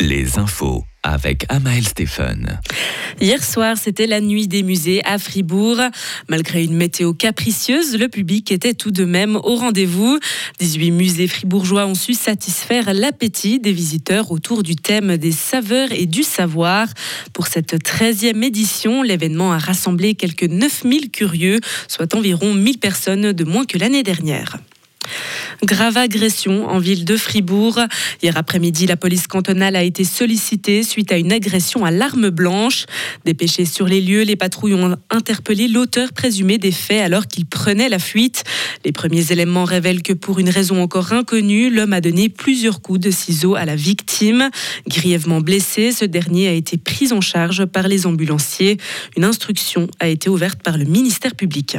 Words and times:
les 0.00 0.38
infos 0.38 0.84
avec 1.02 1.46
Amael 1.48 1.86
Stephen. 1.86 2.60
Hier 3.20 3.42
soir, 3.42 3.76
c'était 3.80 4.06
la 4.06 4.20
nuit 4.20 4.48
des 4.48 4.62
musées 4.62 5.04
à 5.04 5.18
Fribourg. 5.18 5.80
Malgré 6.28 6.64
une 6.64 6.74
météo 6.74 7.14
capricieuse, 7.14 7.96
le 7.96 8.08
public 8.08 8.50
était 8.50 8.74
tout 8.74 8.90
de 8.90 9.04
même 9.04 9.36
au 9.36 9.56
rendez-vous. 9.56 10.18
18 10.58 10.90
musées 10.90 11.28
fribourgeois 11.28 11.86
ont 11.86 11.94
su 11.94 12.14
satisfaire 12.14 12.92
l'appétit 12.92 13.60
des 13.60 13.72
visiteurs 13.72 14.32
autour 14.32 14.62
du 14.62 14.76
thème 14.76 15.16
des 15.16 15.32
saveurs 15.32 15.92
et 15.92 16.06
du 16.06 16.22
savoir. 16.22 16.88
Pour 17.32 17.46
cette 17.46 17.74
13e 17.74 18.42
édition, 18.42 19.02
l'événement 19.02 19.52
a 19.52 19.58
rassemblé 19.58 20.14
quelques 20.14 20.44
9000 20.44 21.10
curieux, 21.10 21.60
soit 21.88 22.14
environ 22.14 22.52
1000 22.52 22.78
personnes 22.78 23.32
de 23.32 23.44
moins 23.44 23.64
que 23.64 23.78
l'année 23.78 24.02
dernière. 24.02 24.58
Grave 25.66 25.96
agression 25.96 26.68
en 26.68 26.78
ville 26.78 27.04
de 27.04 27.16
Fribourg. 27.16 27.80
Hier 28.22 28.36
après-midi, 28.36 28.86
la 28.86 28.96
police 28.96 29.26
cantonale 29.26 29.74
a 29.74 29.82
été 29.82 30.04
sollicitée 30.04 30.84
suite 30.84 31.10
à 31.10 31.16
une 31.16 31.32
agression 31.32 31.84
à 31.84 31.90
l'arme 31.90 32.30
blanche. 32.30 32.86
Dépêchés 33.24 33.64
sur 33.64 33.86
les 33.86 34.00
lieux, 34.00 34.22
les 34.22 34.36
patrouilles 34.36 34.74
ont 34.74 34.96
interpellé 35.10 35.66
l'auteur 35.66 36.12
présumé 36.12 36.58
des 36.58 36.70
faits 36.70 37.00
alors 37.00 37.26
qu'il 37.26 37.46
prenait 37.46 37.88
la 37.88 37.98
fuite. 37.98 38.44
Les 38.84 38.92
premiers 38.92 39.32
éléments 39.32 39.64
révèlent 39.64 40.04
que 40.04 40.12
pour 40.12 40.38
une 40.38 40.50
raison 40.50 40.80
encore 40.80 41.12
inconnue, 41.12 41.68
l'homme 41.68 41.94
a 41.94 42.00
donné 42.00 42.28
plusieurs 42.28 42.80
coups 42.80 43.00
de 43.00 43.10
ciseaux 43.10 43.56
à 43.56 43.64
la 43.64 43.74
victime. 43.74 44.50
Grièvement 44.86 45.40
blessé, 45.40 45.90
ce 45.90 46.04
dernier 46.04 46.46
a 46.46 46.52
été 46.52 46.76
pris 46.76 47.12
en 47.12 47.20
charge 47.20 47.64
par 47.64 47.88
les 47.88 48.06
ambulanciers. 48.06 48.76
Une 49.16 49.24
instruction 49.24 49.88
a 49.98 50.06
été 50.06 50.30
ouverte 50.30 50.62
par 50.62 50.78
le 50.78 50.84
ministère 50.84 51.34
public. 51.34 51.76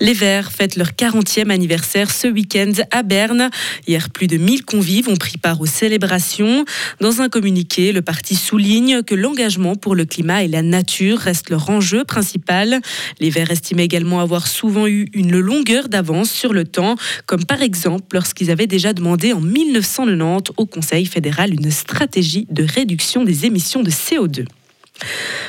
Les 0.00 0.12
Verts 0.12 0.52
fêtent 0.52 0.76
leur 0.76 0.90
40e 0.90 1.50
anniversaire 1.50 2.10
ce 2.10 2.28
week-end 2.28 2.72
à 2.90 3.02
Berne. 3.02 3.48
Hier, 3.86 4.10
plus 4.10 4.26
de 4.26 4.36
1000 4.36 4.64
convives 4.64 5.08
ont 5.08 5.16
pris 5.16 5.38
part 5.38 5.60
aux 5.60 5.66
célébrations. 5.66 6.66
Dans 7.00 7.22
un 7.22 7.30
communiqué, 7.30 7.92
le 7.92 8.02
parti 8.02 8.36
souligne 8.36 9.02
que 9.02 9.14
l'engagement 9.14 9.74
pour 9.74 9.94
le 9.94 10.04
climat 10.04 10.44
et 10.44 10.48
la 10.48 10.60
nature 10.60 11.18
reste 11.18 11.48
leur 11.48 11.70
enjeu 11.70 12.04
principal. 12.04 12.80
Les 13.20 13.30
Verts 13.30 13.50
estiment 13.50 13.82
également 13.82 14.20
avoir 14.20 14.46
souvent 14.46 14.86
eu 14.86 15.08
une 15.14 15.38
longueur 15.38 15.88
d'avance 15.88 16.30
sur 16.30 16.52
le 16.52 16.64
temps, 16.64 16.96
comme 17.24 17.44
par 17.44 17.62
exemple 17.62 18.08
lorsqu'ils 18.12 18.50
avaient 18.50 18.66
déjà 18.66 18.92
demandé 18.92 19.32
en 19.32 19.40
1990 19.40 20.52
au 20.56 20.66
Conseil 20.66 21.06
fédéral 21.06 21.54
une 21.54 21.70
stratégie 21.70 22.46
de 22.50 22.64
réduction 22.64 23.24
des 23.24 23.46
émissions 23.46 23.82
de 23.82 23.90
CO2. 23.90 24.44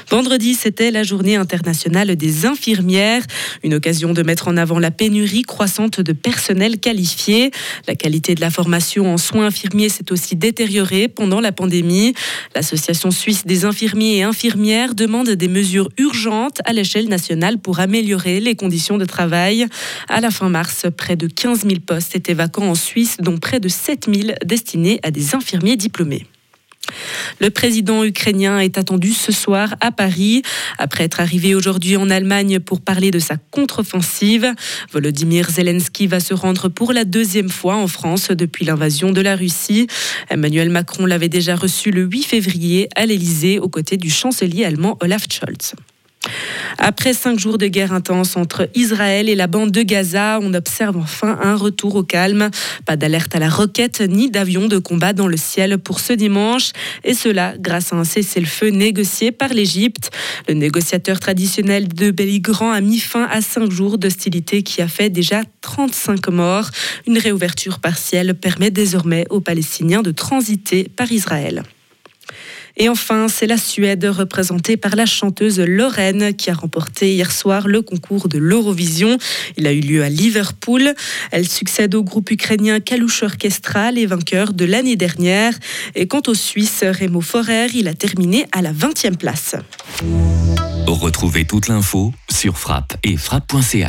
Vendredi, 0.09 0.53
c'était 0.53 0.89
la 0.89 1.03
journée 1.03 1.35
internationale 1.35 2.15
des 2.15 2.45
infirmières, 2.45 3.23
une 3.63 3.73
occasion 3.73 4.13
de 4.13 4.23
mettre 4.23 4.47
en 4.47 4.55
avant 4.55 4.79
la 4.79 4.91
pénurie 4.91 5.41
croissante 5.41 5.99
de 5.99 6.13
personnel 6.13 6.79
qualifié. 6.79 7.51
La 7.87 7.95
qualité 7.95 8.33
de 8.33 8.41
la 8.41 8.49
formation 8.49 9.13
en 9.13 9.17
soins 9.17 9.47
infirmiers 9.47 9.89
s'est 9.89 10.11
aussi 10.11 10.35
détériorée 10.35 11.07
pendant 11.09 11.41
la 11.41 11.51
pandémie. 11.51 12.13
L'Association 12.55 13.11
suisse 13.11 13.45
des 13.45 13.65
infirmiers 13.65 14.17
et 14.17 14.23
infirmières 14.23 14.95
demande 14.95 15.29
des 15.29 15.47
mesures 15.49 15.89
urgentes 15.97 16.61
à 16.63 16.71
l'échelle 16.71 17.09
nationale 17.09 17.57
pour 17.57 17.79
améliorer 17.79 18.39
les 18.39 18.55
conditions 18.55 18.97
de 18.97 19.05
travail. 19.05 19.67
À 20.07 20.21
la 20.21 20.31
fin 20.31 20.47
mars, 20.47 20.85
près 20.95 21.17
de 21.17 21.27
15 21.27 21.63
000 21.63 21.75
postes 21.85 22.15
étaient 22.15 22.33
vacants 22.33 22.69
en 22.69 22.75
Suisse, 22.75 23.17
dont 23.19 23.37
près 23.37 23.59
de 23.59 23.67
7 23.67 24.07
000 24.13 24.37
destinés 24.45 24.99
à 25.03 25.11
des 25.11 25.35
infirmiers 25.35 25.75
diplômés. 25.75 26.25
Le 27.39 27.49
président 27.49 28.03
ukrainien 28.03 28.59
est 28.59 28.77
attendu 28.77 29.13
ce 29.13 29.31
soir 29.31 29.75
à 29.81 29.91
Paris, 29.91 30.41
après 30.77 31.03
être 31.03 31.19
arrivé 31.19 31.55
aujourd'hui 31.55 31.97
en 31.97 32.09
Allemagne 32.09 32.59
pour 32.59 32.81
parler 32.81 33.11
de 33.11 33.19
sa 33.19 33.37
contre-offensive. 33.37 34.53
Volodymyr 34.91 35.49
Zelensky 35.49 36.07
va 36.07 36.19
se 36.19 36.33
rendre 36.33 36.69
pour 36.69 36.93
la 36.93 37.05
deuxième 37.05 37.49
fois 37.49 37.75
en 37.75 37.87
France 37.87 38.29
depuis 38.29 38.65
l'invasion 38.65 39.11
de 39.11 39.21
la 39.21 39.35
Russie. 39.35 39.87
Emmanuel 40.29 40.69
Macron 40.69 41.05
l'avait 41.05 41.29
déjà 41.29 41.55
reçu 41.55 41.91
le 41.91 42.03
8 42.03 42.23
février 42.23 42.89
à 42.95 43.05
l'Elysée 43.05 43.59
aux 43.59 43.69
côtés 43.69 43.97
du 43.97 44.09
chancelier 44.09 44.65
allemand 44.65 44.97
Olaf 45.01 45.25
Scholz. 45.29 45.75
Après 46.77 47.13
cinq 47.13 47.39
jours 47.39 47.57
de 47.57 47.67
guerre 47.67 47.91
intense 47.91 48.37
entre 48.37 48.69
Israël 48.75 49.29
et 49.29 49.35
la 49.35 49.47
bande 49.47 49.71
de 49.71 49.81
Gaza, 49.81 50.39
on 50.41 50.53
observe 50.53 50.97
enfin 50.97 51.37
un 51.41 51.55
retour 51.55 51.95
au 51.95 52.03
calme. 52.03 52.49
Pas 52.85 52.95
d'alerte 52.95 53.35
à 53.35 53.39
la 53.39 53.49
roquette 53.49 54.01
ni 54.01 54.29
d'avion 54.29 54.67
de 54.67 54.77
combat 54.77 55.13
dans 55.13 55.27
le 55.27 55.37
ciel 55.37 55.77
pour 55.79 55.99
ce 55.99 56.13
dimanche. 56.13 56.71
Et 57.03 57.13
cela 57.13 57.55
grâce 57.57 57.93
à 57.93 57.95
un 57.95 58.03
cessez-le-feu 58.03 58.69
négocié 58.69 59.31
par 59.31 59.49
l'Égypte. 59.49 60.11
Le 60.47 60.53
négociateur 60.53 61.19
traditionnel 61.19 61.87
de 61.87 62.11
Belgrand 62.11 62.71
a 62.71 62.81
mis 62.81 62.99
fin 62.99 63.27
à 63.31 63.41
cinq 63.41 63.71
jours 63.71 63.97
d'hostilité 63.97 64.63
qui 64.63 64.81
a 64.81 64.87
fait 64.87 65.09
déjà 65.09 65.41
35 65.61 66.29
morts. 66.29 66.69
Une 67.07 67.17
réouverture 67.17 67.79
partielle 67.79 68.35
permet 68.35 68.71
désormais 68.71 69.25
aux 69.29 69.41
Palestiniens 69.41 70.03
de 70.03 70.11
transiter 70.11 70.89
par 70.95 71.11
Israël. 71.11 71.63
Et 72.77 72.89
enfin, 72.89 73.27
c'est 73.27 73.47
la 73.47 73.57
Suède 73.57 74.05
représentée 74.05 74.77
par 74.77 74.95
la 74.95 75.07
chanteuse 75.07 75.59
Lorraine 75.59 76.35
qui 76.35 76.51
a 76.51 76.53
remporté 76.53 77.13
hier 77.13 77.31
soir 77.31 77.67
le 77.67 77.81
concours 77.81 78.29
de 78.29 78.37
l'Eurovision. 78.37 79.17
Il 79.57 79.65
a 79.65 79.73
eu 79.73 79.79
lieu 79.79 80.03
à 80.03 80.09
Liverpool. 80.09 80.93
Elle 81.31 81.47
succède 81.47 81.95
au 81.95 82.03
groupe 82.03 82.29
ukrainien 82.29 82.79
Kalush 82.79 83.23
Orchestra, 83.23 83.91
les 83.91 84.05
vainqueurs 84.05 84.53
de 84.53 84.65
l'année 84.65 84.95
dernière. 84.95 85.53
Et 85.95 86.07
quant 86.07 86.21
au 86.27 86.35
Suisse 86.35 86.83
Remo 86.83 87.21
Forer, 87.21 87.67
il 87.73 87.87
a 87.87 87.95
terminé 87.95 88.45
à 88.51 88.61
la 88.61 88.71
20e 88.71 89.17
place. 89.17 89.55
Retrouvez 90.85 91.45
toute 91.45 91.67
l'info 91.67 92.13
sur 92.29 92.57
frappe 92.57 92.95
et 93.03 93.17
frappe.ca. 93.17 93.85